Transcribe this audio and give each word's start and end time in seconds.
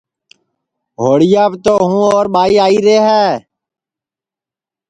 ہوݪیاپ 1.01 1.51
تو 1.63 1.73
ہوں 1.89 2.05
اور 2.13 2.25
ٻائی 2.33 2.55
آئیرے 2.65 2.97
ہے 3.07 3.25